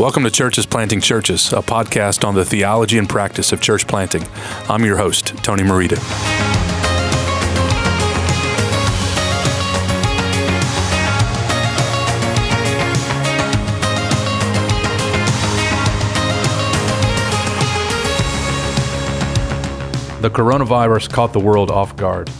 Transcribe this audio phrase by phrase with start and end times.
[0.00, 4.26] Welcome to Churches Planting Churches, a podcast on the theology and practice of church planting.
[4.66, 5.96] I'm your host, Tony Merida.
[20.22, 22.30] The coronavirus caught the world off guard.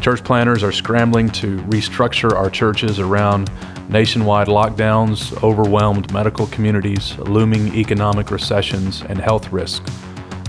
[0.00, 3.50] Church planters are scrambling to restructure our churches around
[3.92, 9.90] nationwide lockdowns, overwhelmed medical communities, looming economic recessions, and health risks.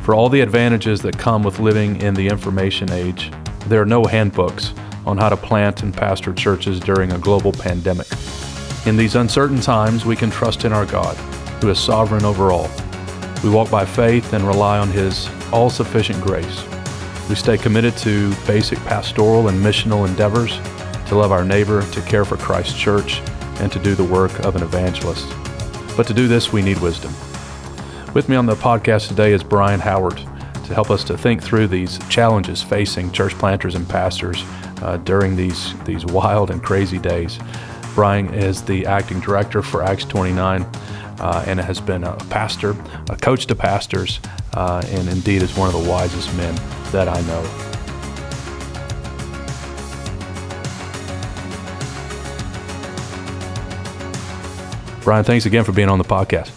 [0.02, 3.32] For all the advantages that come with living in the information age,
[3.68, 4.74] there are no handbooks
[5.06, 8.08] on how to plant and pastor churches during a global pandemic.
[8.86, 11.18] In these uncertain times, we can trust in our God,
[11.62, 12.70] who is sovereign over all.
[13.44, 16.64] We walk by faith and rely on His all sufficient grace.
[17.28, 20.58] We stay committed to basic pastoral and missional endeavors,
[21.08, 23.22] to love our neighbor, to care for Christ's church,
[23.60, 25.28] and to do the work of an evangelist.
[25.96, 27.14] But to do this, we need wisdom.
[28.14, 31.68] With me on the podcast today is Brian Howard to help us to think through
[31.68, 34.44] these challenges facing church planters and pastors
[34.82, 37.40] uh, during these, these wild and crazy days.
[37.96, 40.64] Brian is the acting director for Acts 29
[41.20, 42.76] uh, and has been a pastor,
[43.10, 44.20] a coach to pastors,
[44.54, 46.56] uh, and indeed is one of the wisest men
[46.92, 47.73] that I know.
[55.04, 56.52] Brian, thanks again for being on the podcast.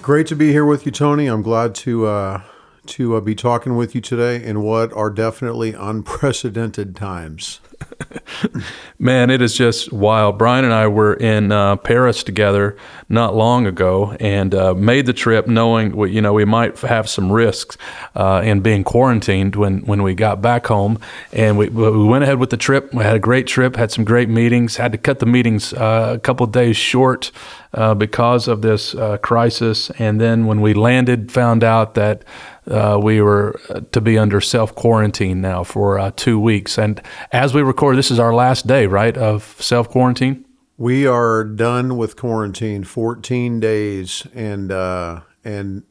[0.00, 1.26] Great to be here with you, Tony.
[1.26, 2.42] I'm glad to uh,
[2.86, 7.60] to uh, be talking with you today in what are definitely unprecedented times.
[8.98, 10.38] Man, it is just wild.
[10.38, 12.76] Brian and I were in uh, Paris together
[13.08, 17.08] not long ago and uh, made the trip knowing we, you know we might have
[17.08, 17.76] some risks
[18.14, 20.98] uh, in being quarantined when, when we got back home.
[21.32, 22.92] And we, we went ahead with the trip.
[22.92, 26.14] We had a great trip, had some great meetings, had to cut the meetings uh,
[26.16, 27.30] a couple days short
[27.74, 29.90] uh, because of this uh, crisis.
[29.98, 32.24] And then when we landed, found out that
[32.68, 36.78] uh, we were uh, to be under self quarantine now for uh, two weeks.
[36.78, 37.00] And
[37.32, 40.44] as we record, this is our last day, right, of self quarantine.
[40.78, 45.84] We are done with quarantine, 14 days, and uh, and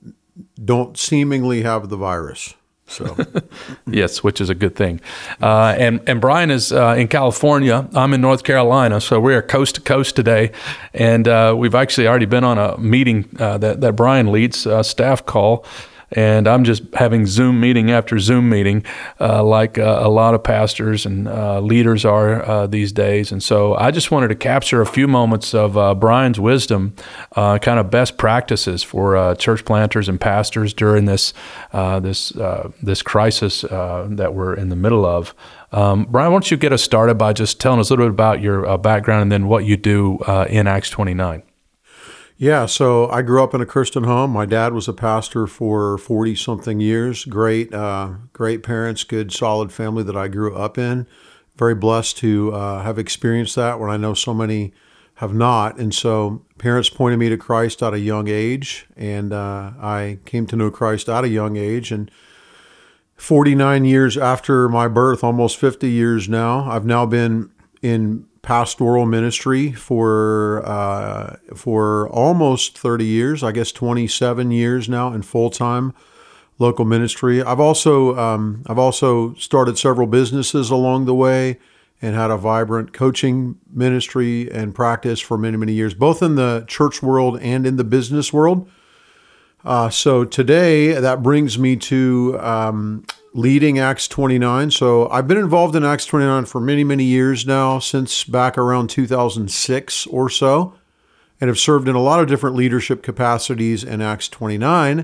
[0.63, 2.53] don't seemingly have the virus.
[2.87, 3.17] So,
[3.87, 5.01] yes, which is a good thing.
[5.41, 7.89] Uh, and and Brian is uh, in California.
[7.95, 10.51] I'm in North Carolina, so we are coast to coast today.
[10.93, 14.83] And uh, we've actually already been on a meeting uh, that that Brian leads, a
[14.83, 15.65] staff call
[16.11, 18.83] and I'm just having Zoom meeting after Zoom meeting,
[19.19, 23.31] uh, like uh, a lot of pastors and uh, leaders are uh, these days.
[23.31, 26.95] And so I just wanted to capture a few moments of uh, Brian's wisdom,
[27.35, 31.33] uh, kind of best practices for church planters and pastors during this
[31.73, 32.29] this
[32.81, 35.33] this crisis that we're in the middle of.
[35.71, 38.11] Um, Brian, why don't you get us started by just telling us a little bit
[38.11, 41.43] about your background and then what you do in Acts 29?
[42.37, 44.31] Yeah, so I grew up in a Christian home.
[44.31, 47.23] My dad was a pastor for 40 something years.
[47.23, 51.07] Great, uh, great parents, good, solid family that I grew up in.
[51.55, 54.73] Very blessed to uh, have experienced that when I know so many
[55.15, 55.77] have not.
[55.77, 60.45] And so parents pointed me to Christ at a young age, and uh, I came
[60.47, 61.89] to know Christ at a young age.
[61.93, 62.11] And
[63.15, 67.49] 49 years after my birth, almost 50 years now, I've now been
[67.81, 75.23] in pastoral ministry for uh, for almost 30 years, I guess 27 years now in
[75.23, 75.93] full time
[76.59, 77.41] local ministry.
[77.41, 81.57] I've also um, I've also started several businesses along the way
[82.03, 86.65] and had a vibrant coaching ministry and practice for many many years, both in the
[86.67, 88.69] church world and in the business world.
[89.65, 93.03] Uh, so today that brings me to um,
[93.35, 94.71] leading Acts 29.
[94.71, 98.89] So I've been involved in Acts 29 for many, many years now, since back around
[98.89, 100.73] 2006 or so,
[101.41, 105.01] and have served in a lot of different leadership capacities in Acts 29.
[105.01, 105.03] Uh,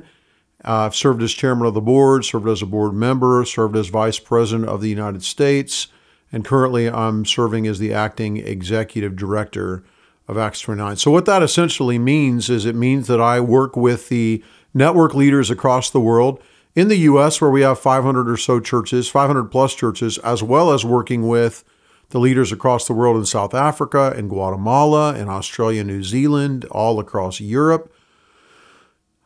[0.64, 4.18] I've served as chairman of the board, served as a board member, served as vice
[4.18, 5.88] president of the United States,
[6.32, 9.84] and currently I'm serving as the acting executive director
[10.30, 10.96] of Acts 29.
[10.96, 14.42] So, what that essentially means is it means that I work with the
[14.74, 16.42] network leaders across the world
[16.76, 20.72] in the U.S., where we have 500 or so churches, 500 plus churches, as well
[20.72, 21.64] as working with
[22.10, 27.00] the leaders across the world in South Africa, in Guatemala, in Australia, New Zealand, all
[27.00, 27.94] across Europe,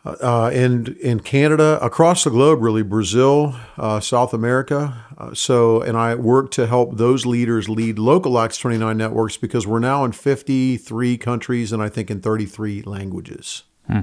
[0.06, 5.04] uh, and in Canada, across the globe, really, Brazil, uh, South America.
[5.18, 9.66] Uh, so, and I work to help those leaders lead local Acts 29 networks because
[9.66, 13.64] we're now in 53 countries and I think in 33 languages.
[13.88, 14.02] Hmm.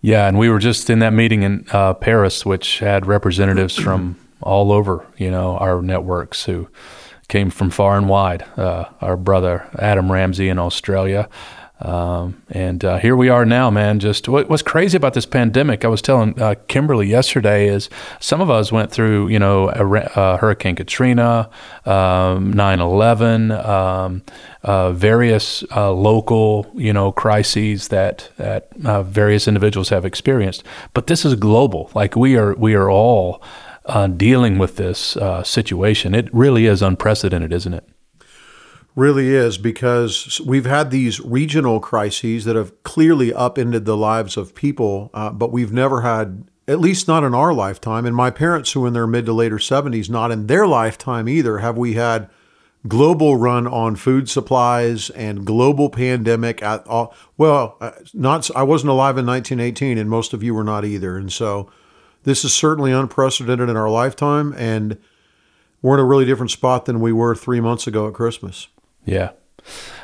[0.00, 4.16] Yeah, and we were just in that meeting in uh, Paris, which had representatives from
[4.40, 6.68] all over, you know, our networks who
[7.28, 8.42] came from far and wide.
[8.56, 11.28] Uh, our brother Adam Ramsey in Australia,
[11.80, 14.00] Um, and uh, here we are now, man.
[14.00, 15.84] Just what, what's crazy about this pandemic?
[15.84, 17.88] I was telling uh, Kimberly yesterday is
[18.18, 21.48] some of us went through, you know, uh, Hurricane Katrina,
[21.86, 24.22] um, 9/11, um,
[24.62, 28.70] uh, various uh, local, you know, crises that that
[29.06, 30.62] various individuals have experienced.
[30.92, 31.90] But this is global.
[31.94, 33.42] Like we are, we are all
[34.16, 36.14] dealing with this situation.
[36.14, 37.84] It really is unprecedented, isn't it?
[39.00, 44.54] Really is because we've had these regional crises that have clearly upended the lives of
[44.54, 48.72] people, uh, but we've never had, at least not in our lifetime, and my parents
[48.72, 51.94] who are in their mid to later 70s, not in their lifetime either, have we
[51.94, 52.28] had
[52.88, 57.14] global run on food supplies and global pandemic at all.
[57.38, 61.16] Well, uh, not I wasn't alive in 1918, and most of you were not either,
[61.16, 61.70] and so
[62.24, 64.98] this is certainly unprecedented in our lifetime and.
[65.82, 68.68] We're in a really different spot than we were three months ago at Christmas.
[69.04, 69.30] Yeah.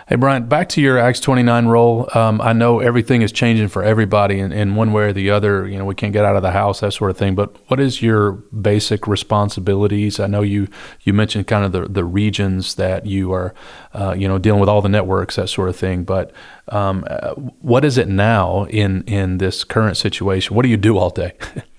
[0.09, 2.09] Hey, Brian, back to your Acts 29 role.
[2.15, 5.67] Um, I know everything is changing for everybody in, in one way or the other.
[5.67, 7.35] You know, we can't get out of the house, that sort of thing.
[7.35, 10.21] But what is your basic responsibilities?
[10.21, 10.69] I know you,
[11.03, 13.53] you mentioned kind of the, the regions that you are,
[13.95, 16.05] uh, you know, dealing with all the networks, that sort of thing.
[16.05, 16.31] But
[16.69, 20.55] um, uh, what is it now in, in this current situation?
[20.55, 21.33] What do you do all day?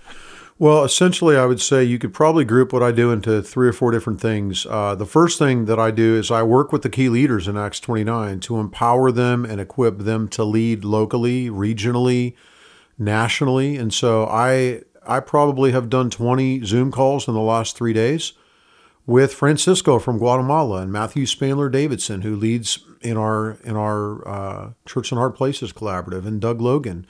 [0.59, 3.73] Well, essentially, I would say you could probably group what I do into three or
[3.73, 4.65] four different things.
[4.67, 7.55] Uh, the first thing that I do is I work with the key leaders in
[7.55, 12.33] Acts 29 to empower them and equip them to lead locally, regionally,
[12.97, 13.77] nationally.
[13.77, 18.33] And so I I probably have done 20 Zoom calls in the last three days
[19.05, 24.69] with Francisco from Guatemala and Matthew Spandler Davidson, who leads in our in our uh,
[24.87, 27.05] Church in Hard Places collaborative, and Doug Logan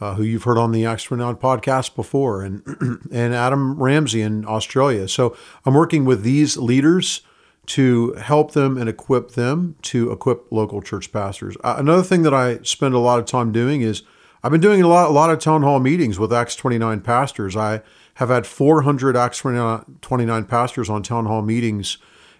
[0.00, 2.62] uh, who you've heard on the Astronaut podcast before, and
[3.12, 5.06] and Adam Ramsey in Australia.
[5.08, 7.22] So I'm working with these leaders
[7.66, 11.56] to help them and equip them to equip local church pastors.
[11.62, 14.02] Uh, another thing that I spend a lot of time doing is
[14.42, 17.56] I've been doing a lot a lot of town hall meetings with Acts 29 pastors.
[17.56, 17.82] I
[18.14, 21.98] have had 400 Acts 29 pastors on town hall meetings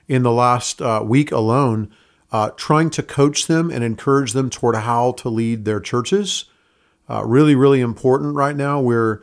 [0.09, 1.91] in the last uh, week alone,
[2.33, 6.47] uh, trying to coach them and encourage them toward how to lead their churches
[7.11, 8.81] uh, really, really important right now.
[8.81, 9.23] We're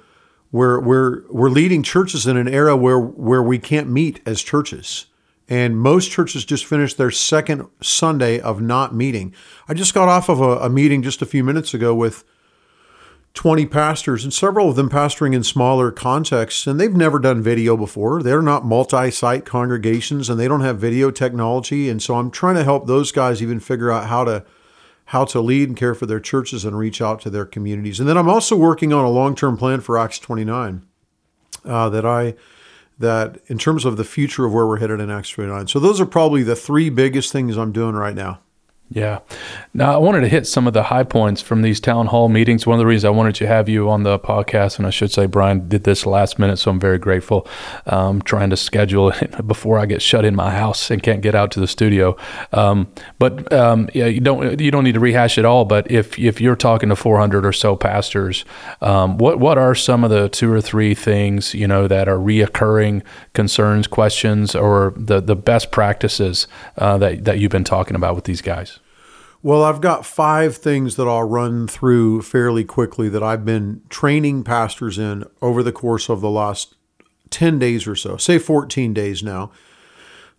[0.51, 5.05] we're we're we're leading churches in an era where where we can't meet as churches.
[5.49, 9.33] And most churches just finished their second Sunday of not meeting.
[9.69, 12.25] I just got off of a, a meeting just a few minutes ago with
[13.33, 17.77] 20 pastors, and several of them pastoring in smaller contexts, and they've never done video
[17.77, 18.21] before.
[18.21, 21.87] They're not multi site congregations and they don't have video technology.
[21.87, 24.43] And so I'm trying to help those guys even figure out how to
[25.07, 27.99] how to lead and care for their churches and reach out to their communities.
[27.99, 30.85] And then I'm also working on a long-term plan for Acts 29
[31.65, 32.35] uh, that I
[32.99, 35.67] that in terms of the future of where we're headed in Acts 29.
[35.67, 38.39] So those are probably the three biggest things I'm doing right now.
[38.89, 39.19] Yeah.
[39.73, 42.65] Now, I wanted to hit some of the high points from these town hall meetings.
[42.65, 45.11] One of the reasons I wanted to have you on the podcast, and I should
[45.11, 47.45] say Brian did this last minute, so I'm very grateful.
[47.85, 51.35] Um, trying to schedule it before I get shut in my house and can't get
[51.35, 52.15] out to the studio.
[52.53, 52.87] Um,
[53.19, 55.65] but um, yeah, you don't you don't need to rehash it all.
[55.65, 58.45] But if if you're talking to 400 or so pastors,
[58.81, 62.17] um, what what are some of the two or three things you know that are
[62.17, 63.03] reoccurring
[63.33, 68.23] concerns, questions, or the the best practices uh, that that you've been talking about with
[68.23, 68.76] these guys?
[69.47, 74.43] Well, I've got five things that I'll run through fairly quickly that I've been training
[74.43, 76.75] pastors in over the course of the last
[77.29, 79.49] 10 days or so, say 14 days now.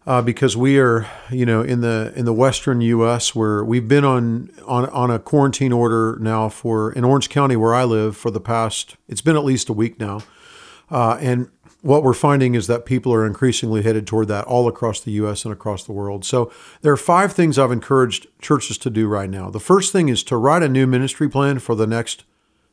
[0.06, 3.34] Uh, because we are, you know, in the in the western U.S.
[3.34, 7.74] where we've been on on on a quarantine order now for in Orange County where
[7.74, 10.20] I live for the past it's been at least a week now,
[10.90, 11.48] uh, and
[11.82, 15.44] what we're finding is that people are increasingly headed toward that all across the US
[15.44, 16.24] and across the world.
[16.24, 16.50] So
[16.82, 19.48] there are five things I've encouraged churches to do right now.
[19.50, 22.24] The first thing is to write a new ministry plan for the next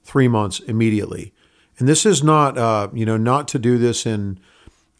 [0.03, 1.33] three months immediately.
[1.77, 4.39] And this is not, uh, you know, not to do this in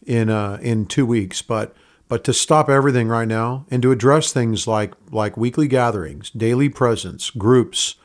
[0.06, 1.74] in uh, in two weeks, but
[2.08, 6.68] but to stop everything right now and to address things like like weekly gatherings, daily
[6.68, 7.96] presence, groups,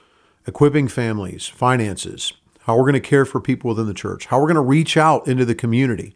[0.47, 4.47] equipping families, finances, how we're going to care for people within the church, how we're
[4.47, 6.15] going to reach out into the community,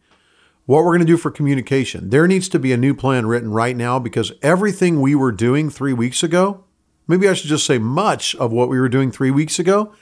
[0.66, 2.10] what we're going to do for communication.
[2.10, 5.70] There needs to be a new plan written right now because everything we were doing
[5.70, 6.64] three weeks ago,
[7.08, 9.94] maybe I should just say much of what we were doing three weeks ago,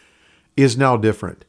[0.55, 1.45] is now different.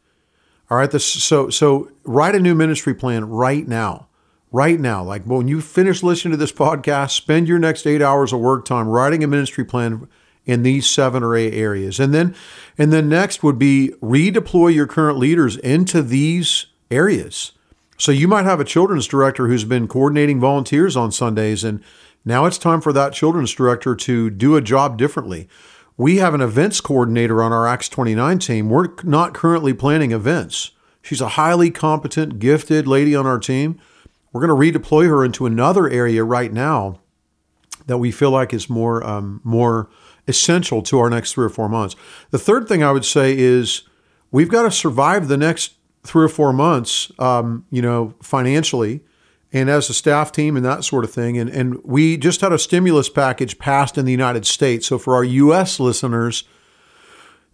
[0.70, 4.08] All right, this, so so write a new ministry plan right now,
[4.50, 5.02] right now.
[5.02, 8.64] Like when you finish listening to this podcast, spend your next eight hours of work
[8.64, 10.08] time writing a ministry plan
[10.44, 11.98] in these seven or eight areas.
[11.98, 12.34] And then
[12.76, 17.52] and then next would be redeploy your current leaders into these areas.
[17.96, 21.82] So you might have a children's director who's been coordinating volunteers on Sundays and
[22.24, 25.48] now it's time for that children's director to do a job differently.
[25.96, 28.68] we have an events coordinator on our Acts 29 team.
[28.68, 30.72] We're not currently planning events.
[31.02, 33.78] She's a highly competent, gifted lady on our team.
[34.32, 36.98] We're going to redeploy her into another area right now
[37.86, 39.88] that we feel like is more um, more
[40.26, 41.96] essential to our next three or four months.
[42.30, 43.82] The third thing I would say is
[44.30, 49.00] we've got to survive the next three or four months, um, you know, financially
[49.52, 51.38] and as a staff team and that sort of thing.
[51.38, 54.86] And, and we just had a stimulus package passed in the United States.
[54.86, 55.78] So for our U.S.
[55.78, 56.44] listeners,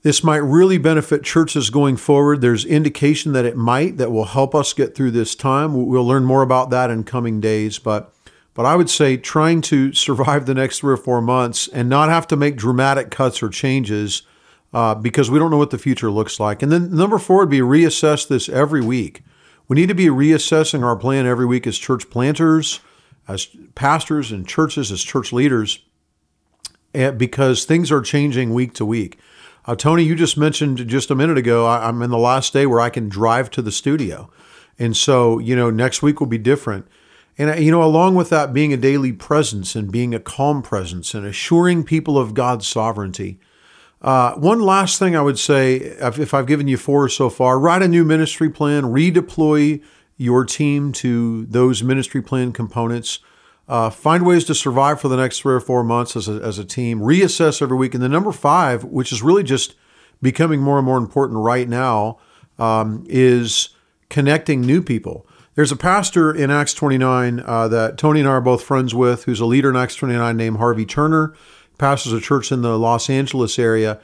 [0.03, 2.41] this might really benefit churches going forward.
[2.41, 5.87] There's indication that it might that will help us get through this time.
[5.87, 8.15] We'll learn more about that in coming days, but
[8.61, 12.11] but I would say trying to survive the next three or four months and not
[12.11, 14.21] have to make dramatic cuts or changes
[14.75, 16.63] uh, because we don't know what the future looks like.
[16.63, 19.23] And then number four would be reassess this every week.
[19.67, 22.81] We need to be reassessing our plan every week as church planters,
[23.27, 25.83] as pastors and churches, as church leaders,
[26.93, 29.19] eh, because things are changing week to week.
[29.65, 32.67] Uh, Tony, you just mentioned just a minute ago, I, I'm in the last day
[32.67, 34.31] where I can drive to the studio.
[34.79, 36.87] And so, you know, next week will be different.
[37.41, 40.61] And, uh, you know, along with that being a daily presence and being a calm
[40.61, 43.41] presence and assuring people of God's sovereignty,
[44.03, 47.81] uh, one last thing I would say, if I've given you four so far, write
[47.81, 49.83] a new ministry plan, redeploy
[50.19, 53.21] your team to those ministry plan components.
[53.67, 56.59] Uh, find ways to survive for the next three or four months as a, as
[56.59, 57.01] a team.
[57.01, 57.95] Reassess every week.
[57.95, 59.77] And the number five, which is really just
[60.21, 62.19] becoming more and more important right now,
[62.59, 63.71] um, is
[64.11, 65.27] connecting new people.
[65.55, 69.25] There's a pastor in Acts 29 uh, that Tony and I are both friends with,
[69.25, 71.35] who's a leader in Acts 29 named Harvey Turner
[71.81, 73.99] pastors a church in the Los Angeles area.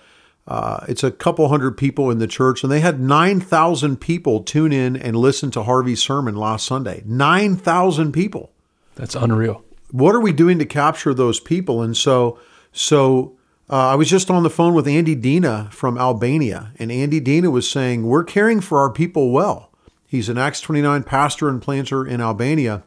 [0.49, 4.73] Uh, it's a couple hundred people in the church, and they had 9,000 people tune
[4.73, 7.03] in and listen to Harvey's sermon last Sunday.
[7.05, 8.51] 9,000 people.
[8.95, 9.63] That's unreal.
[9.91, 11.83] What are we doing to capture those people?
[11.83, 12.39] And so,
[12.73, 13.37] so
[13.69, 17.51] uh, I was just on the phone with Andy Dina from Albania, and Andy Dina
[17.51, 19.71] was saying, We're caring for our people well.
[20.17, 22.85] He's an Acts 29 pastor and planter in Albania.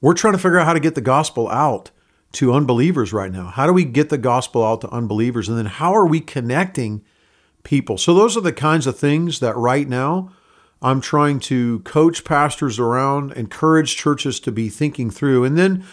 [0.00, 1.90] We're trying to figure out how to get the gospel out
[2.32, 3.46] to unbelievers right now?
[3.46, 5.48] How do we get the gospel out to unbelievers?
[5.48, 7.04] And then how are we connecting
[7.64, 7.98] people?
[7.98, 10.30] So, those are the kinds of things that right now
[10.80, 15.44] I'm trying to coach pastors around, encourage churches to be thinking through.
[15.44, 15.84] And then,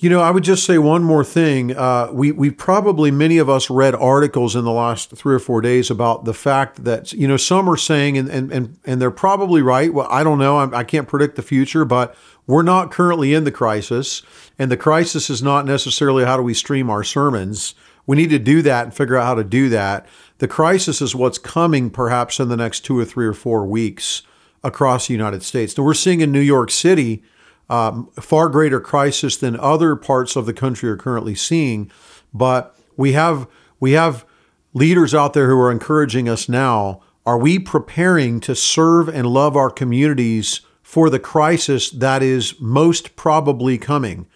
[0.00, 1.76] you know, I would just say one more thing.
[1.76, 5.60] Uh, we we probably many of us read articles in the last three or four
[5.60, 9.10] days about the fact that you know some are saying, and and and, and they're
[9.10, 9.92] probably right.
[9.92, 10.56] Well, I don't know.
[10.56, 12.16] I, I can't predict the future, but
[12.46, 14.22] we're not currently in the crisis,
[14.58, 17.74] and the crisis is not necessarily how do we stream our sermons.
[18.06, 20.06] We need to do that and figure out how to do that.
[20.38, 24.22] The crisis is what's coming perhaps in the next two or three or four weeks
[24.64, 25.76] across the United States.
[25.76, 27.22] Now, we're seeing in New York City
[27.70, 31.90] um, far greater crisis than other parts of the country are currently seeing,
[32.34, 33.46] but we have
[33.78, 34.26] we have
[34.74, 37.00] leaders out there who are encouraging us now.
[37.24, 40.60] Are we preparing to serve and love our communities
[40.90, 44.26] for the crisis that is most probably coming.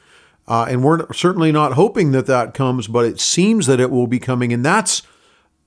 [0.47, 4.07] Uh, and we're certainly not hoping that that comes, but it seems that it will
[4.07, 4.53] be coming.
[4.53, 5.03] And that's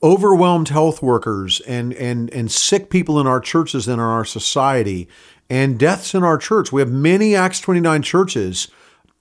[0.04, 5.08] overwhelmed health workers and, and, and sick people in our churches and in our society
[5.50, 6.72] and deaths in our church.
[6.72, 8.68] We have many Acts 29 churches.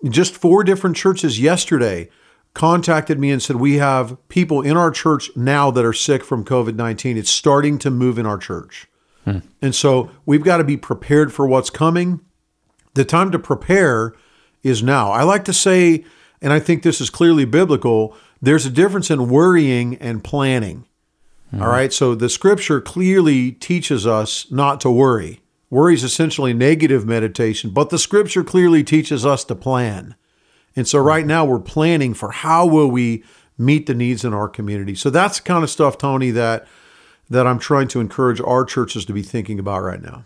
[0.08, 2.08] Just four different churches yesterday
[2.54, 6.44] contacted me and said, We have people in our church now that are sick from
[6.44, 7.16] COVID 19.
[7.16, 8.86] It's starting to move in our church.
[9.24, 9.38] Hmm.
[9.62, 12.20] And so we've got to be prepared for what's coming.
[12.94, 14.14] The time to prepare
[14.62, 15.10] is now.
[15.10, 16.04] I like to say,
[16.40, 20.86] and I think this is clearly biblical, there's a difference in worrying and planning.
[21.52, 21.62] Mm-hmm.
[21.62, 21.92] All right.
[21.92, 25.40] So the scripture clearly teaches us not to worry.
[25.70, 30.14] Worry is essentially negative meditation, but the scripture clearly teaches us to plan.
[30.74, 33.24] And so right now we're planning for how will we
[33.58, 34.94] meet the needs in our community.
[34.94, 36.66] So that's the kind of stuff, Tony, that
[37.28, 40.24] that I'm trying to encourage our churches to be thinking about right now.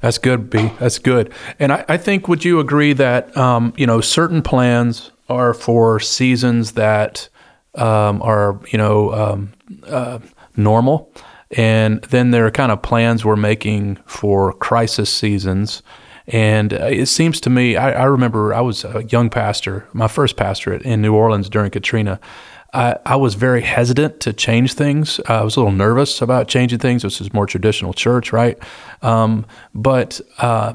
[0.00, 0.70] That's good, B.
[0.78, 1.32] That's good.
[1.58, 6.00] And I, I think, would you agree that, um, you know, certain plans are for
[6.00, 7.28] seasons that
[7.74, 9.52] um, are, you know, um,
[9.86, 10.18] uh,
[10.56, 11.12] normal.
[11.56, 15.82] And then there are kind of plans we're making for crisis seasons.
[16.26, 20.06] And uh, it seems to me, I, I remember I was a young pastor, my
[20.06, 22.20] first pastorate in New Orleans during Katrina.
[22.72, 25.20] I, I was very hesitant to change things.
[25.26, 27.02] I was a little nervous about changing things.
[27.02, 28.56] This is more traditional church, right?
[29.02, 30.74] Um, but uh,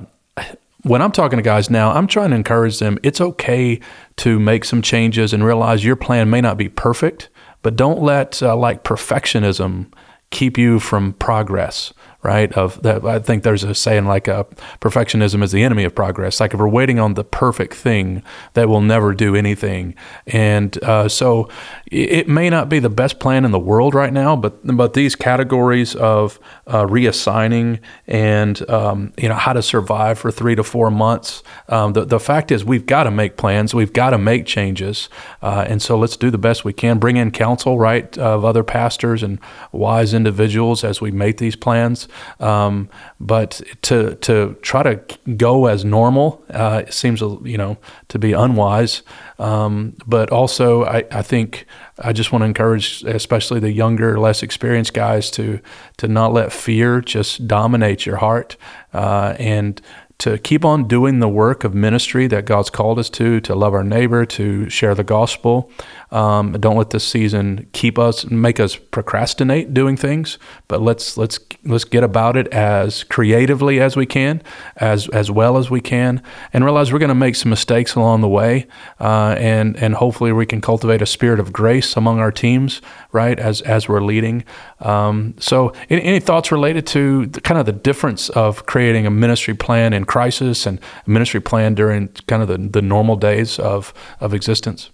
[0.86, 3.00] when I'm talking to guys now, I'm trying to encourage them.
[3.02, 3.80] It's okay
[4.18, 7.30] to make some changes and realize your plan may not be perfect,
[7.64, 9.92] but don't let uh, like perfectionism
[10.30, 11.92] keep you from progress
[12.26, 12.52] right?
[12.54, 14.46] Of that, I think there's a saying like uh,
[14.82, 16.40] perfectionism is the enemy of progress.
[16.40, 19.94] Like if we're waiting on the perfect thing, that will never do anything.
[20.26, 21.48] And uh, so
[21.86, 25.16] it, may not be the best plan in the world right now, but but these
[25.16, 30.90] categories of uh, reassigning and um, you know how to survive for three to four
[30.90, 31.44] months.
[31.70, 33.76] Um, the the fact is we've got to make plans.
[33.76, 35.10] We've got to make changes,
[35.44, 36.98] uh, and so let's do the best we can.
[36.98, 39.40] Bring in counsel, right, of other pastors and
[39.72, 42.08] wise individuals as we make these plans.
[42.40, 47.78] Um, but to to try to go as normal uh, seems you know
[48.10, 49.02] to be unwise.
[49.38, 51.66] Um, but also, I, I think
[52.00, 55.60] I just want to encourage, especially the younger, less experienced guys, to
[55.98, 58.58] to not let fear just dominate your heart,
[58.94, 59.82] uh, and
[60.18, 63.74] to keep on doing the work of ministry that God's called us to, to love
[63.74, 65.70] our neighbor, to share the gospel.
[66.16, 70.38] Um, don't let this season keep us, make us procrastinate doing things,
[70.70, 74.42] but let's let's let's get about it as creatively as we can,
[74.78, 78.22] as as well as we can, and realize we're going to make some mistakes along
[78.22, 78.66] the way,
[79.02, 82.82] uh, and and hopefully we can cultivate a spirit of grace among our teams,
[83.12, 83.38] right?
[83.38, 84.46] As as we're leading.
[84.80, 89.12] Um, so, any, any, thoughts related to the, kind of the difference of creating a
[89.12, 93.60] ministry plan in crisis and a ministry plan during kind of the, the normal days
[93.60, 94.92] of of existence?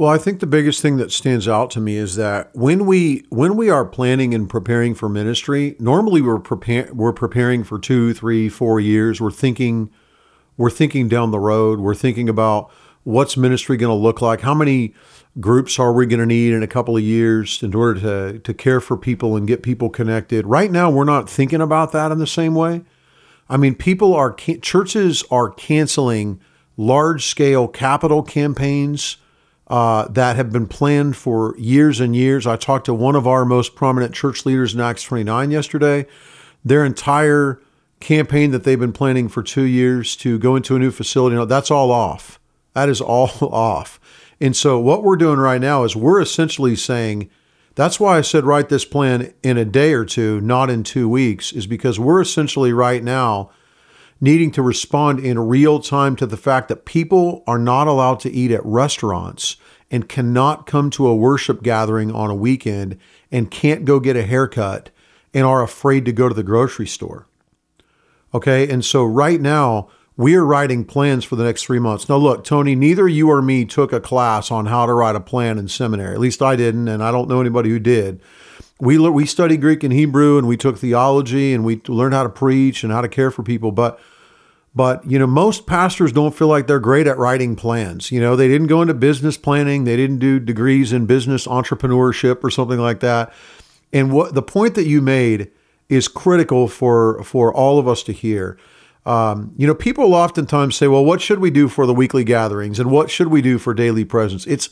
[0.00, 3.26] Well, I think the biggest thing that stands out to me is that when we
[3.28, 8.14] when we are planning and preparing for ministry, normally we're preparing we're preparing for two,
[8.14, 9.20] three, four years.
[9.20, 9.90] We're thinking
[10.56, 11.80] we're thinking down the road.
[11.80, 12.70] We're thinking about
[13.04, 14.40] what's ministry going to look like.
[14.40, 14.94] How many
[15.38, 18.54] groups are we going to need in a couple of years in order to to
[18.54, 20.46] care for people and get people connected?
[20.46, 22.84] Right now, we're not thinking about that in the same way.
[23.50, 26.40] I mean, people are churches are canceling
[26.78, 29.18] large scale capital campaigns
[29.70, 32.44] uh, that have been planned for years and years.
[32.44, 36.06] I talked to one of our most prominent church leaders in Acts 29 yesterday.
[36.64, 37.60] Their entire
[38.00, 41.38] campaign that they've been planning for two years to go into a new facility, you
[41.38, 42.40] know, that's all off.
[42.74, 44.00] That is all off.
[44.40, 47.30] And so what we're doing right now is we're essentially saying,
[47.76, 51.08] that's why I said write this plan in a day or two, not in two
[51.08, 53.50] weeks, is because we're essentially right now
[54.20, 58.30] needing to respond in real time to the fact that people are not allowed to
[58.30, 59.56] eat at restaurants
[59.90, 62.98] and cannot come to a worship gathering on a weekend
[63.32, 64.90] and can't go get a haircut
[65.32, 67.26] and are afraid to go to the grocery store.
[68.34, 68.70] Okay.
[68.70, 72.08] And so right now, we are writing plans for the next three months.
[72.08, 75.20] Now, look, Tony, neither you or me took a class on how to write a
[75.20, 76.12] plan in seminary.
[76.12, 78.20] At least I didn't, and I don't know anybody who did.
[78.80, 82.28] We, we studied Greek and Hebrew, and we took theology, and we learned how to
[82.28, 83.72] preach and how to care for people.
[83.72, 84.00] But
[84.74, 88.12] but, you know, most pastors don't feel like they're great at writing plans.
[88.12, 92.44] You know, they didn't go into business planning, they didn't do degrees in business entrepreneurship
[92.44, 93.32] or something like that.
[93.92, 95.50] And what the point that you made
[95.88, 98.56] is critical for for all of us to hear.
[99.04, 102.78] Um, you know, people oftentimes say, "Well, what should we do for the weekly gatherings,
[102.78, 104.68] and what should we do for daily presence?" It's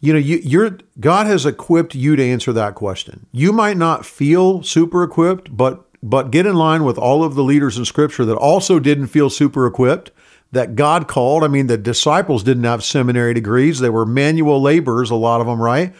[0.00, 3.26] you know, you, you're God has equipped you to answer that question.
[3.32, 7.42] You might not feel super equipped, but but get in line with all of the
[7.42, 10.10] leaders in Scripture that also didn't feel super equipped,
[10.52, 11.42] that God called.
[11.42, 15.46] I mean, the disciples didn't have seminary degrees, they were manual laborers, a lot of
[15.46, 15.94] them, right?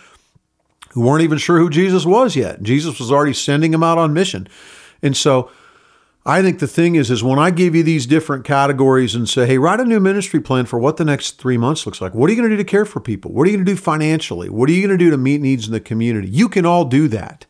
[0.90, 2.62] Who weren't even sure who Jesus was yet.
[2.62, 4.46] Jesus was already sending them out on mission.
[5.02, 5.50] And so,
[6.26, 9.46] I think the thing is, is when I give you these different categories and say,
[9.46, 12.14] hey, write a new ministry plan for what the next three months looks like.
[12.14, 13.30] What are you going to do to care for people?
[13.30, 14.48] What are you going to do financially?
[14.48, 16.28] What are you going to do to meet needs in the community?
[16.28, 17.44] You can all do that.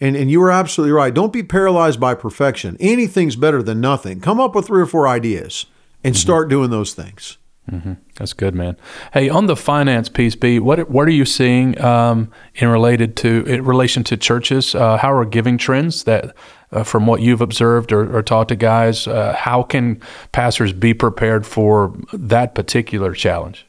[0.00, 1.12] And, and you are absolutely right.
[1.12, 2.76] Don't be paralyzed by perfection.
[2.80, 4.20] Anything's better than nothing.
[4.20, 5.66] Come up with three or four ideas
[6.02, 6.20] and mm-hmm.
[6.20, 7.36] start doing those things.
[7.70, 7.94] Mm-hmm.
[8.14, 8.76] That's good, man.
[9.12, 13.44] Hey, on the finance piece, B, what what are you seeing um, in related to
[13.46, 14.74] in relation to churches?
[14.74, 16.36] Uh, how are giving trends that,
[16.72, 19.06] uh, from what you've observed or, or taught to guys?
[19.06, 20.00] Uh, how can
[20.32, 23.66] pastors be prepared for that particular challenge?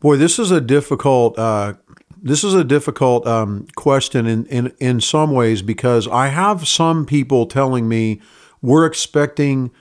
[0.00, 1.74] Boy, this is a difficult uh,
[2.22, 7.04] this is a difficult um, question in, in, in some ways because I have some
[7.04, 8.20] people telling me
[8.60, 9.72] we're expecting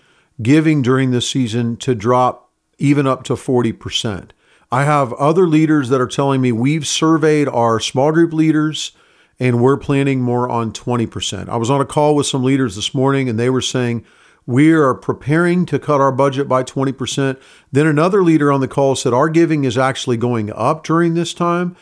[0.41, 4.31] giving during this season to drop even up to 40%.
[4.71, 8.93] I have other leaders that are telling me we've surveyed our small group leaders
[9.39, 11.49] and we're planning more on 20%.
[11.49, 14.05] I was on a call with some leaders this morning and they were saying,
[14.45, 17.39] we are preparing to cut our budget by 20%.
[17.71, 21.33] Then another leader on the call said, Our giving is actually going up during this
[21.33, 21.75] time.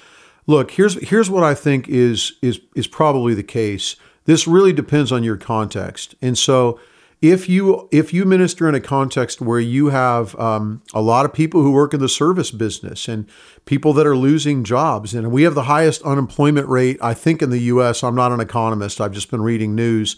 [0.46, 3.96] Look, here's here's what I think is is is probably the case.
[4.26, 6.80] This really depends on your context, and so
[7.22, 11.34] if you if you minister in a context where you have um, a lot of
[11.34, 13.30] people who work in the service business and
[13.66, 17.50] people that are losing jobs, and we have the highest unemployment rate I think in
[17.50, 18.04] the U.S.
[18.04, 19.02] I'm not an economist.
[19.02, 20.16] I've just been reading news.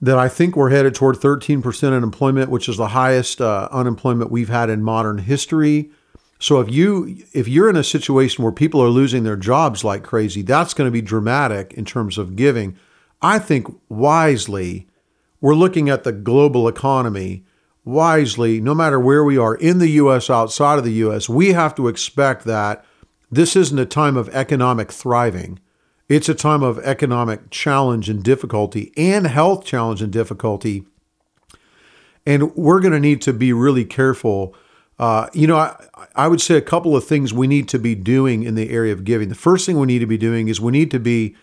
[0.00, 4.48] that I think we're headed toward 13% unemployment, which is the highest uh, unemployment we've
[4.48, 5.90] had in modern history.
[6.38, 10.04] So if you if you're in a situation where people are losing their jobs like
[10.04, 12.76] crazy, that's going to be dramatic in terms of giving.
[13.20, 14.86] I think wisely,
[15.40, 17.44] we're looking at the global economy
[17.84, 21.74] wisely, no matter where we are in the US, outside of the US, we have
[21.76, 22.84] to expect that
[23.30, 25.58] this isn't a time of economic thriving.
[26.08, 30.84] It's a time of economic challenge and difficulty and health challenge and difficulty.
[32.24, 34.54] And we're going to need to be really careful.
[34.98, 35.76] Uh, you know, I,
[36.14, 38.92] I would say a couple of things we need to be doing in the area
[38.92, 39.28] of giving.
[39.28, 41.36] The first thing we need to be doing is we need to be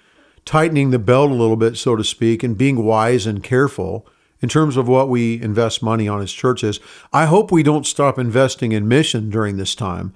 [0.46, 4.08] tightening the belt a little bit, so to speak, and being wise and careful
[4.42, 6.80] in terms of what we invest money on as churches.
[7.12, 10.14] I hope we don't stop investing in mission during this time.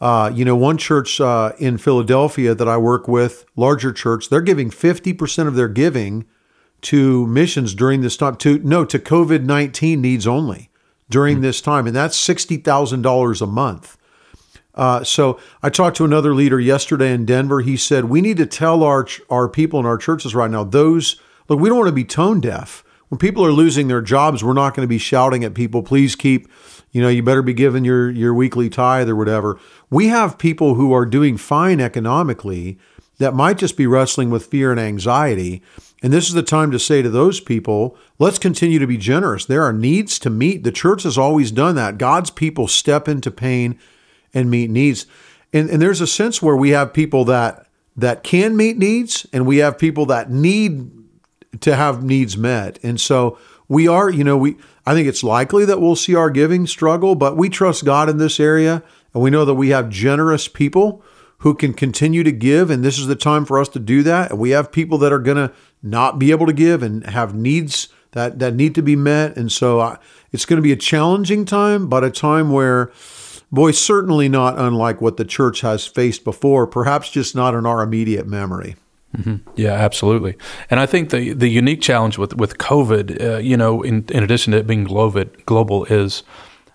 [0.00, 4.40] Uh, you know, one church uh, in Philadelphia that I work with, larger church, they're
[4.40, 6.24] giving 50% of their giving
[6.82, 10.70] to missions during this time, to no, to COVID 19 needs only
[11.08, 11.44] during mm-hmm.
[11.44, 11.86] this time.
[11.86, 13.96] And that's $60,000 a month.
[14.74, 17.60] Uh, so I talked to another leader yesterday in Denver.
[17.60, 21.20] He said, We need to tell our, our people in our churches right now, those,
[21.48, 22.84] look, we don't want to be tone deaf.
[23.08, 26.16] When people are losing their jobs, we're not going to be shouting at people, please
[26.16, 26.48] keep,
[26.90, 29.60] you know, you better be giving your, your weekly tithe or whatever.
[29.90, 32.78] We have people who are doing fine economically
[33.18, 35.62] that might just be wrestling with fear and anxiety.
[36.02, 39.44] And this is the time to say to those people, let's continue to be generous.
[39.44, 40.64] There are needs to meet.
[40.64, 41.98] The church has always done that.
[41.98, 43.78] God's people step into pain
[44.34, 45.06] and meet needs.
[45.52, 49.46] And, and there's a sense where we have people that that can meet needs and
[49.46, 50.90] we have people that need
[51.60, 52.80] to have needs met.
[52.82, 56.28] And so we are, you know, we I think it's likely that we'll see our
[56.28, 58.82] giving struggle, but we trust God in this area
[59.14, 61.02] and we know that we have generous people
[61.38, 64.32] who can continue to give and this is the time for us to do that.
[64.32, 67.34] And we have people that are going to not be able to give and have
[67.34, 69.36] needs that that need to be met.
[69.36, 69.96] And so uh,
[70.32, 72.90] it's going to be a challenging time, but a time where
[73.50, 77.82] boy certainly not unlike what the church has faced before, perhaps just not in our
[77.82, 78.76] immediate memory.
[79.16, 79.48] Mm-hmm.
[79.54, 80.36] Yeah, absolutely.
[80.70, 84.24] And I think the the unique challenge with with COVID, uh, you know, in in
[84.24, 86.24] addition to it being global, global is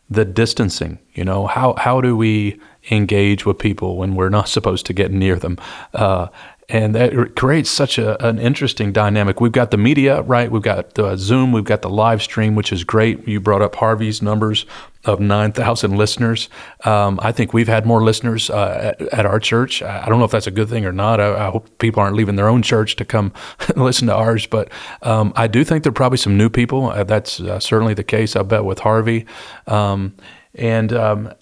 [0.09, 0.99] the distancing.
[1.13, 2.59] You know, how how do we
[2.91, 5.57] engage with people when we're not supposed to get near them?
[5.93, 6.27] Uh,
[6.69, 9.41] and that creates such a, an interesting dynamic.
[9.41, 10.51] We've got the media, right?
[10.51, 13.27] We've got uh, Zoom, we've got the live stream, which is great.
[13.27, 14.67] You brought up Harvey's numbers
[15.05, 16.47] of 9,000 listeners.
[16.85, 19.81] Um, I think we've had more listeners uh, at, at, our church.
[19.81, 21.19] I don't know if that's a good thing or not.
[21.19, 23.33] I, I hope people aren't leaving their own church to come
[23.75, 24.69] listen to ours, but
[25.01, 26.91] um, I do think there are probably some new people.
[26.91, 29.25] Uh, that's uh, certainly the case, I bet, with Harvey.
[29.65, 30.15] Um,
[30.53, 31.33] and um,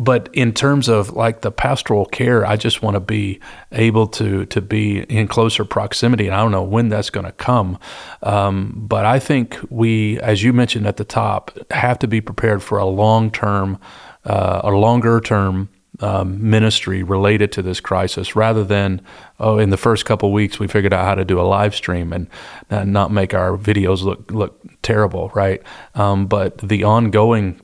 [0.00, 3.38] but in terms of like the pastoral care, I just want to be
[3.70, 7.32] able to to be in closer proximity, and I don't know when that's going to
[7.32, 7.78] come.
[8.22, 12.62] Um, but I think we, as you mentioned at the top, have to be prepared
[12.62, 13.78] for a long term,
[14.24, 15.68] uh, a longer term.
[16.02, 19.02] Um, ministry related to this crisis rather than
[19.38, 22.14] oh in the first couple weeks we figured out how to do a live stream
[22.14, 22.26] and,
[22.70, 25.62] and not make our videos look look terrible right
[25.96, 27.60] um, but the ongoing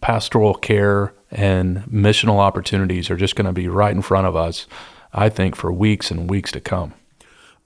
[0.00, 4.66] pastoral care and missional opportunities are just going to be right in front of us,
[5.12, 6.94] I think, for weeks and weeks to come.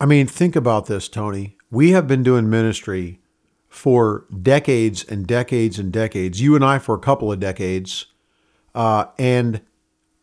[0.01, 1.57] I mean, think about this, Tony.
[1.71, 3.21] We have been doing ministry
[3.69, 6.41] for decades and decades and decades.
[6.41, 8.07] You and I for a couple of decades.
[8.75, 9.61] Uh, and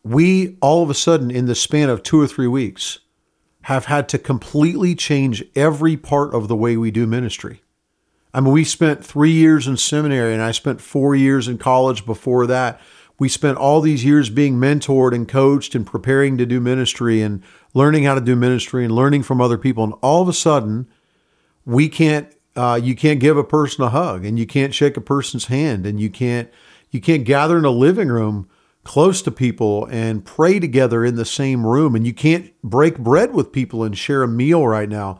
[0.04, 3.00] we all of a sudden, in the span of two or three weeks,
[3.64, 7.62] have had to completely change every part of the way we do ministry.
[8.34, 12.06] I mean, we spent three years in seminary and I spent four years in college
[12.06, 12.80] before that
[13.22, 17.44] we spent all these years being mentored and coached and preparing to do ministry and
[17.76, 19.84] learning how to do ministry and learning from other people.
[19.84, 20.88] And all of a sudden,
[21.64, 25.02] we can't, uh, you can't give a person a hug and you can't shake a
[25.02, 26.50] person's hand and you can't,
[26.90, 28.50] you can't gather in a living room
[28.84, 33.36] close to people and pray together in the same room and you can't break bread
[33.36, 35.20] with people and share a meal right now.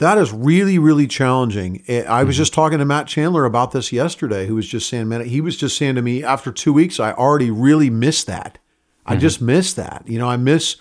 [0.00, 1.84] That is really, really challenging.
[1.86, 2.38] I was mm-hmm.
[2.38, 5.58] just talking to Matt Chandler about this yesterday, who was just saying, man, he was
[5.58, 8.58] just saying to me, after two weeks, I already really miss that.
[9.04, 9.20] I mm-hmm.
[9.20, 10.04] just miss that.
[10.06, 10.76] You know, I miss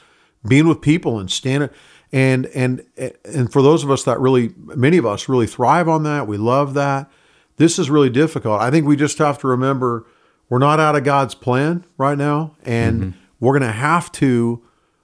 [0.47, 1.69] being with people and standing.
[2.13, 2.85] And and
[3.25, 6.25] and for those of us that really, many of us really thrive on that.
[6.25, 7.11] We love that.
[7.57, 8.61] This is really difficult.
[8.61, 10.07] I think we just have to remember
[10.47, 13.19] we're not out of God's plan right now, and mm-hmm.
[13.41, 14.63] we're going to have to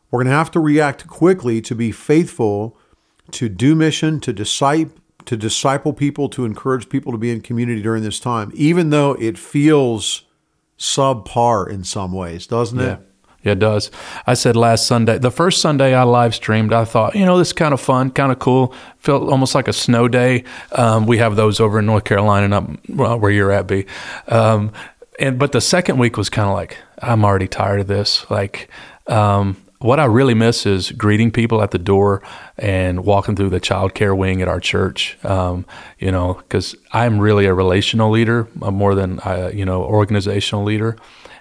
[0.09, 2.77] we're going to have to react quickly to be faithful
[3.35, 7.81] to do mission, to disciple, to disciple people, to encourage people to be in community
[7.81, 10.23] during this time, even though it feels
[10.77, 12.93] subpar in some ways, doesn't yeah.
[12.93, 12.99] it?
[13.43, 13.91] Yeah, it does.
[14.25, 17.49] I said last Sunday, the first Sunday I live streamed, I thought, you know, this
[17.49, 18.73] is kind of fun, kind of cool.
[18.97, 20.43] Felt almost like a snow day.
[20.71, 23.85] Um, we have those over in North Carolina, and up where you're at, B.
[24.27, 24.71] Um,
[25.19, 28.27] and but the second week was kind of like, I'm already tired of this.
[28.31, 28.67] Like,
[29.05, 32.23] um, what I really miss is greeting people at the door
[32.57, 35.17] and walking through the child care wing at our church.
[35.23, 35.65] Um,
[35.99, 40.63] you know, because I'm really a relational leader uh, more than a, you know organizational
[40.63, 40.97] leader,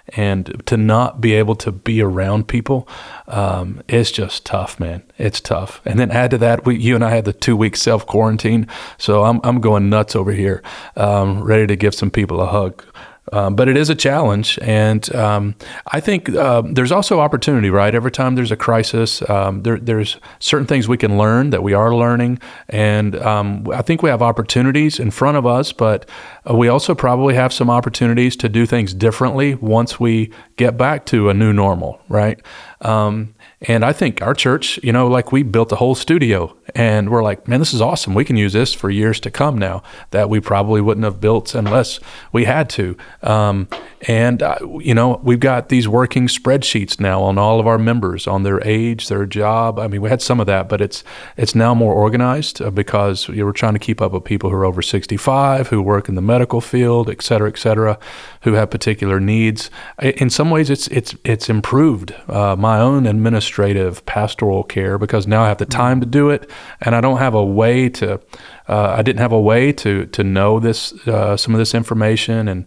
[0.09, 2.87] and to not be able to be around people,
[3.27, 5.01] um, it's just tough, man.
[5.17, 5.81] It's tough.
[5.83, 8.67] And then add to that, we, you and I had the two week self quarantine,
[8.99, 10.61] so I'm I'm going nuts over here,
[10.95, 12.83] um, ready to give some people a hug.
[13.31, 15.55] Um, but it is a challenge, and um,
[15.91, 17.93] I think uh, there's also opportunity, right?
[17.93, 21.73] Every time there's a crisis, um, there, there's certain things we can learn that we
[21.73, 25.73] are learning, and um, I think we have opportunities in front of us.
[25.73, 26.09] But
[26.49, 31.05] uh, we also probably have some opportunities to do things differently once we get back
[31.07, 32.39] to a new normal, right?
[32.81, 37.09] Um, and I think our church, you know, like we built a whole studio and
[37.09, 38.13] we're like, man, this is awesome.
[38.13, 41.55] We can use this for years to come now that we probably wouldn't have built
[41.55, 41.99] unless
[42.33, 42.97] we had to.
[43.23, 43.69] Um,
[44.07, 48.27] and, uh, you know, we've got these working spreadsheets now on all of our members,
[48.27, 49.79] on their age, their job.
[49.79, 51.03] I mean, we had some of that, but it's
[51.37, 54.49] it's now more organized uh, because you know, we're trying to keep up with people
[54.49, 57.97] who are over 65, who work in the medical field, et cetera, et cetera,
[58.41, 59.71] who have particular needs.
[60.01, 63.07] In some ways, it's it's it's improved uh, my own
[63.45, 66.49] administrative pastoral care because now I have the time to do it,
[66.81, 68.19] and I don't have a way to.
[68.67, 72.47] Uh, I didn't have a way to to know this uh, some of this information
[72.47, 72.65] and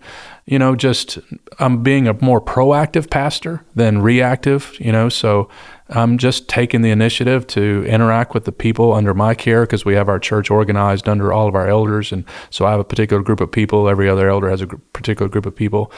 [0.49, 1.19] you know, just
[1.59, 5.51] I'm being a more proactive pastor than reactive, you know, so
[5.90, 9.94] I'm just taking the initiative to interact with the people under my care because we
[9.94, 12.12] have our church organized under all of our elders.
[12.12, 13.88] And so I have a particular group of people.
[13.88, 15.90] Every other elder has a particular group of people.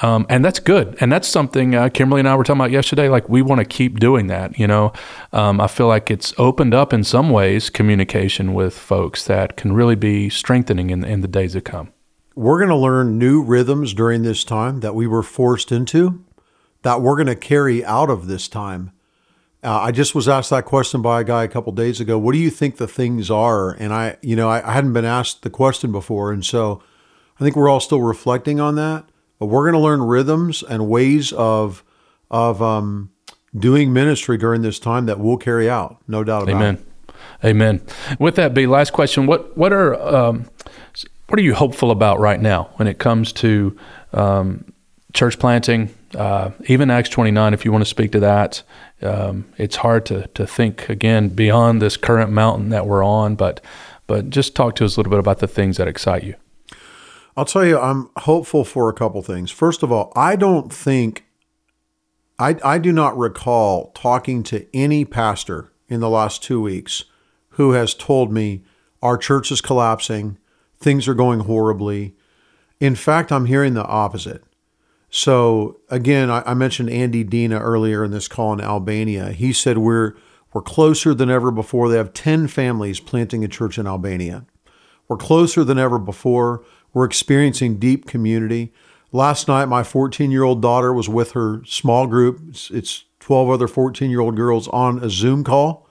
[0.00, 0.96] Um, and that's good.
[1.00, 3.08] And that's something uh, Kimberly and I were talking about yesterday.
[3.08, 4.58] Like, we want to keep doing that.
[4.58, 4.92] You know,
[5.32, 9.74] um, I feel like it's opened up in some ways communication with folks that can
[9.74, 11.92] really be strengthening in, in the days to come.
[12.34, 16.24] We're going to learn new rhythms during this time that we were forced into,
[16.82, 18.90] that we're going to carry out of this time.
[19.64, 22.18] Uh, I just was asked that question by a guy a couple days ago.
[22.18, 23.70] What do you think the things are?
[23.70, 26.82] And I, you know, I, I hadn't been asked the question before, and so
[27.40, 29.06] I think we're all still reflecting on that.
[29.38, 31.82] But we're going to learn rhythms and ways of
[32.30, 33.10] of um,
[33.56, 35.98] doing ministry during this time that we'll carry out.
[36.06, 36.74] No doubt about Amen.
[36.74, 37.14] it.
[37.44, 37.78] Amen.
[37.78, 38.16] Amen.
[38.18, 39.26] With that, be last question.
[39.26, 40.48] What what are um,
[41.28, 43.76] what are you hopeful about right now when it comes to
[44.12, 44.72] um,
[45.14, 45.92] church planting?
[46.14, 48.62] Uh, even Acts 29, if you want to speak to that,
[49.02, 53.60] um, it's hard to, to think again beyond this current mountain that we're on, but
[54.06, 56.34] but just talk to us a little bit about the things that excite you.
[57.36, 59.50] I'll tell you, I'm hopeful for a couple things.
[59.50, 61.24] First of all, I don't think,
[62.38, 67.04] I, I do not recall talking to any pastor in the last two weeks
[67.50, 68.62] who has told me
[69.02, 70.38] our church is collapsing,
[70.78, 72.14] things are going horribly.
[72.80, 74.42] In fact, I'm hearing the opposite.
[75.16, 79.30] So again, I, I mentioned Andy Dina earlier in this call in Albania.
[79.30, 80.14] He said we're
[80.52, 81.88] we're closer than ever before.
[81.88, 84.44] They have 10 families planting a church in Albania.
[85.06, 86.64] We're closer than ever before.
[86.92, 88.72] We're experiencing deep community.
[89.12, 92.40] Last night, my 14 year old daughter was with her small group.
[92.48, 95.88] It's, it's 12 other 14 year old girls on a Zoom call.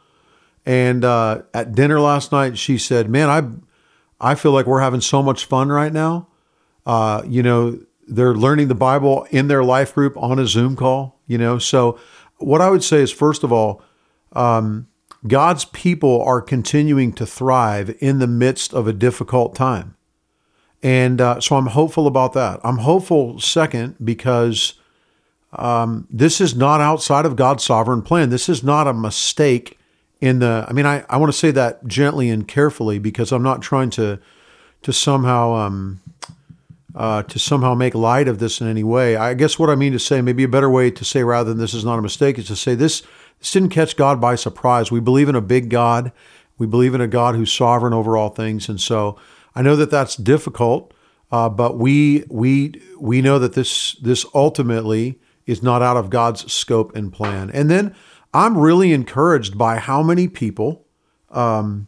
[0.66, 5.00] And uh, at dinner last night, she said, Man, I I feel like we're having
[5.00, 6.28] so much fun right now.
[6.86, 11.20] Uh, you know, they're learning the Bible in their life group on a Zoom call,
[11.28, 11.58] you know.
[11.58, 12.00] So,
[12.38, 13.82] what I would say is, first of all,
[14.34, 14.88] um,
[15.28, 19.96] God's people are continuing to thrive in the midst of a difficult time.
[20.82, 22.60] And uh, so I'm hopeful about that.
[22.62, 24.74] I'm hopeful, second, because
[25.54, 28.30] um, this is not outside of God's sovereign plan.
[28.30, 29.80] This is not a mistake
[30.24, 33.44] in the I mean I, I want to say that gently and carefully because I'm
[33.44, 34.20] not trying to
[34.84, 36.00] to somehow um,
[36.96, 39.16] uh, to somehow make light of this in any way.
[39.16, 41.60] I guess what I mean to say, maybe a better way to say rather than
[41.60, 43.02] this is not a mistake, is to say this
[43.40, 44.92] this didn't catch God by surprise.
[44.92, 46.12] We believe in a big God.
[46.58, 49.18] We believe in a God who's sovereign over all things, and so
[49.56, 50.94] I know that that's difficult,
[51.32, 56.52] uh, but we we we know that this this ultimately is not out of God's
[56.52, 57.50] scope and plan.
[57.50, 57.96] And then
[58.34, 60.86] I'm really encouraged by how many people,
[61.30, 61.88] um,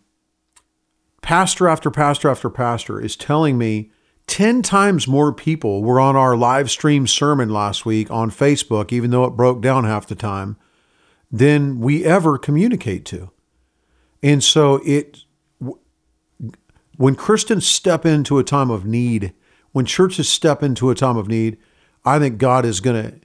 [1.21, 3.91] pastor after pastor after pastor, is telling me
[4.27, 9.11] 10 times more people were on our live stream sermon last week on Facebook, even
[9.11, 10.57] though it broke down half the time,
[11.31, 13.29] than we ever communicate to.
[14.23, 15.19] And so it,
[16.97, 19.33] when Christians step into a time of need,
[19.71, 21.57] when churches step into a time of need,
[22.03, 23.19] I think God is going to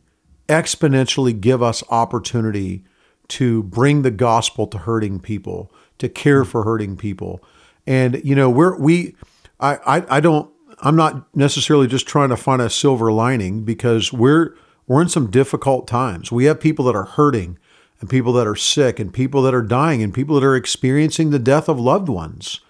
[0.49, 2.85] exponentially give us opportunity
[3.29, 7.43] to bring the gospel to hurting people, to care for hurting people.
[7.87, 9.15] And you know, we're we
[9.61, 10.51] I I, I don't
[10.83, 14.55] I'm not necessarily just trying to find a silver lining because we're
[14.87, 16.33] we're in some difficult times.
[16.33, 17.59] We have people that are hurting
[18.01, 21.31] and people that are sick and people that are dying and people that are experiencing
[21.31, 22.61] the death of loved ones.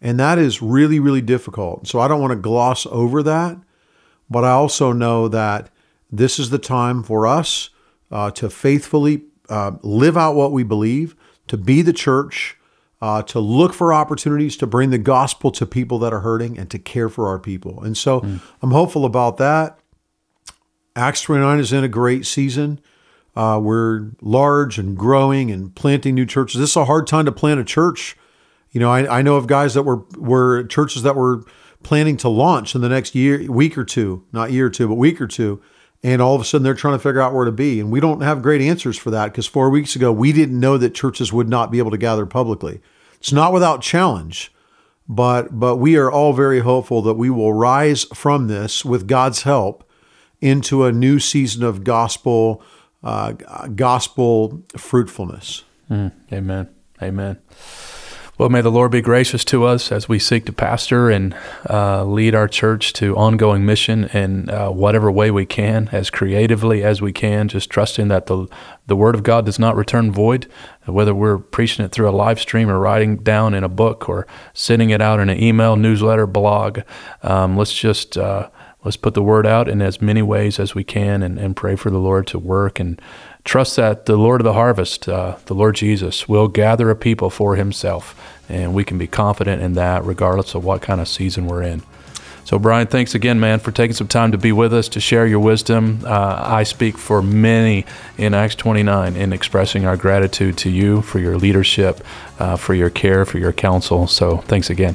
[0.00, 1.88] And that is really, really difficult.
[1.88, 3.56] So I don't want to gloss over that,
[4.30, 5.70] but I also know that
[6.12, 7.70] this is the time for us
[8.12, 11.16] uh, to faithfully uh, live out what we believe,
[11.48, 12.56] to be the church,
[13.00, 16.70] uh, to look for opportunities to bring the gospel to people that are hurting and
[16.70, 17.82] to care for our people.
[17.82, 18.40] And so mm.
[18.62, 19.78] I'm hopeful about that.
[20.94, 22.80] Acts 29 is in a great season.
[23.34, 26.58] Uh, we're large and growing and planting new churches.
[26.58, 28.16] This is a hard time to plant a church.
[28.70, 31.44] You know, I, I know of guys that were were churches that were
[31.82, 34.94] planning to launch in the next year, week or two, not year or two, but
[34.94, 35.60] week or two,
[36.02, 38.00] and all of a sudden they're trying to figure out where to be, and we
[38.00, 41.32] don't have great answers for that because four weeks ago we didn't know that churches
[41.32, 42.80] would not be able to gather publicly.
[43.18, 44.52] It's not without challenge,
[45.08, 49.42] but but we are all very hopeful that we will rise from this with God's
[49.42, 49.88] help
[50.40, 52.62] into a new season of gospel
[53.02, 53.32] uh,
[53.74, 55.64] gospel fruitfulness.
[55.90, 56.68] Mm, amen.
[57.00, 57.38] Amen.
[58.38, 61.34] Well, may the Lord be gracious to us as we seek to pastor and
[61.70, 66.84] uh, lead our church to ongoing mission in uh, whatever way we can, as creatively
[66.84, 68.46] as we can, just trusting that the,
[68.88, 70.46] the Word of God does not return void,
[70.84, 74.26] whether we're preaching it through a live stream or writing down in a book or
[74.52, 76.80] sending it out in an email, newsletter, blog.
[77.22, 78.18] Um, let's just.
[78.18, 78.50] Uh,
[78.84, 81.74] let's put the word out in as many ways as we can and, and pray
[81.74, 83.02] for the Lord to work and
[83.46, 87.30] trust that the Lord of the harvest, uh, the Lord Jesus, will gather a people
[87.30, 88.14] for himself.
[88.48, 91.82] And we can be confident in that regardless of what kind of season we're in.
[92.44, 95.26] So, Brian, thanks again, man, for taking some time to be with us, to share
[95.26, 96.02] your wisdom.
[96.04, 97.84] Uh, I speak for many
[98.18, 102.04] in Acts 29 in expressing our gratitude to you for your leadership,
[102.38, 104.06] uh, for your care, for your counsel.
[104.06, 104.94] So, thanks again.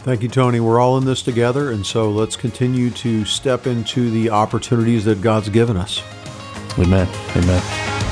[0.00, 0.60] Thank you, Tony.
[0.60, 5.22] We're all in this together, and so let's continue to step into the opportunities that
[5.22, 6.02] God's given us.
[6.78, 7.08] Amen.
[7.36, 8.03] Amen.